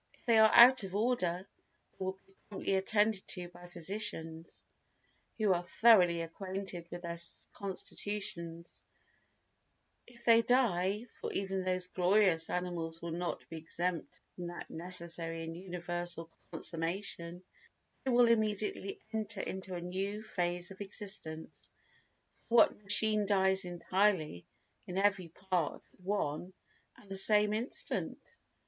[0.15, 1.47] If they are out of order
[1.91, 4.47] they will be promptly attended to by physicians
[5.37, 7.19] who are thoroughly acquainted with their
[7.53, 8.81] constitutions;
[10.07, 15.43] if they die, for even these glorious animals will not be exempt from that necessary
[15.43, 17.43] and universal consummation,
[18.03, 21.69] they will immediately enter into a new phase of existence,
[22.49, 24.47] for what machine dies entirely
[24.87, 26.53] in every part at one
[26.97, 28.17] and the same instant?